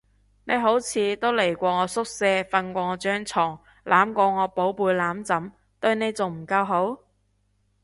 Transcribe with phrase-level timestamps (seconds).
[0.45, 6.97] 你好似都嚟我宿舍瞓過我張床，攬過我寶貝攬枕，對你仲唔夠好？